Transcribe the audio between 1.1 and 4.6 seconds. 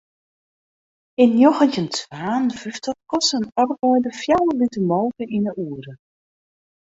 Yn njoggentjin twa en fyftich koste in arbeider fjouwer